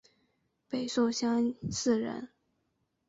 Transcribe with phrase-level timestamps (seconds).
[0.67, 1.57] 北宋襄邑
[1.95, 2.29] 人。